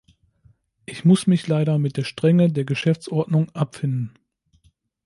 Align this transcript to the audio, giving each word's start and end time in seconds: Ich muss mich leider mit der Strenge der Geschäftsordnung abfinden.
Ich 0.87 1.05
muss 1.05 1.27
mich 1.27 1.47
leider 1.47 1.77
mit 1.77 1.95
der 1.95 2.05
Strenge 2.05 2.51
der 2.51 2.65
Geschäftsordnung 2.65 3.51
abfinden. 3.51 4.17